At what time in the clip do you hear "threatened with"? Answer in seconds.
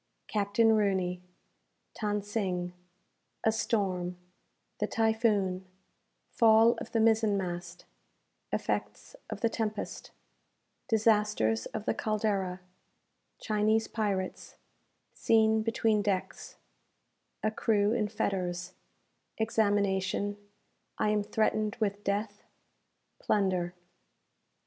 21.21-22.03